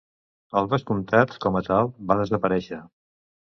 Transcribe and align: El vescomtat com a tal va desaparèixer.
El 0.61 0.69
vescomtat 0.71 1.35
com 1.45 1.59
a 1.61 1.63
tal 1.69 1.93
va 2.13 2.19
desaparèixer. 2.25 2.83